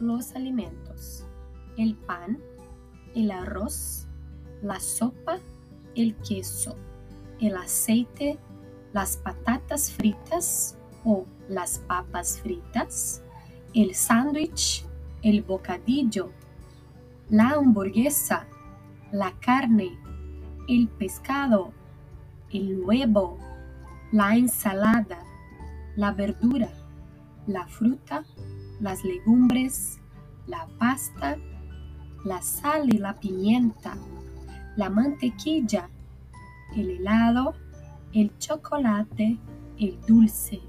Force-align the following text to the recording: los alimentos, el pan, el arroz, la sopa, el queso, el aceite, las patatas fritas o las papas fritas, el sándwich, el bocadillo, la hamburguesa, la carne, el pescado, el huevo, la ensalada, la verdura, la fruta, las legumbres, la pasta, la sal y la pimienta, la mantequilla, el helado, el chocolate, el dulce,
los 0.00 0.34
alimentos, 0.34 1.24
el 1.76 1.96
pan, 1.96 2.38
el 3.14 3.30
arroz, 3.30 4.06
la 4.62 4.80
sopa, 4.80 5.38
el 5.94 6.14
queso, 6.16 6.76
el 7.40 7.56
aceite, 7.56 8.38
las 8.92 9.16
patatas 9.16 9.92
fritas 9.92 10.76
o 11.04 11.26
las 11.48 11.78
papas 11.80 12.40
fritas, 12.40 13.22
el 13.74 13.94
sándwich, 13.94 14.84
el 15.22 15.42
bocadillo, 15.42 16.30
la 17.28 17.50
hamburguesa, 17.50 18.46
la 19.12 19.32
carne, 19.40 19.98
el 20.68 20.88
pescado, 20.88 21.72
el 22.50 22.80
huevo, 22.80 23.38
la 24.12 24.36
ensalada, 24.36 25.22
la 25.96 26.12
verdura, 26.12 26.70
la 27.46 27.66
fruta, 27.66 28.24
las 28.80 29.04
legumbres, 29.04 30.00
la 30.46 30.66
pasta, 30.78 31.36
la 32.24 32.42
sal 32.42 32.92
y 32.92 32.98
la 32.98 33.14
pimienta, 33.18 33.96
la 34.76 34.90
mantequilla, 34.90 35.88
el 36.76 36.90
helado, 36.90 37.54
el 38.12 38.36
chocolate, 38.38 39.38
el 39.78 39.98
dulce, 40.06 40.60